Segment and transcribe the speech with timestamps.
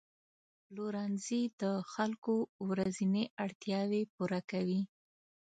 [0.65, 1.63] پلورنځي د
[1.93, 2.35] خلکو
[2.69, 4.81] ورځني اړتیاوې پوره کوي.